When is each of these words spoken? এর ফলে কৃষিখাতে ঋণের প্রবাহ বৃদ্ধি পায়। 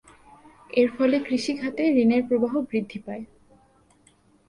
এর 0.73 0.89
ফলে 0.97 1.17
কৃষিখাতে 1.19 1.83
ঋণের 1.95 2.21
প্রবাহ 2.27 2.53
বৃদ্ধি 2.69 2.99
পায়। 3.05 3.23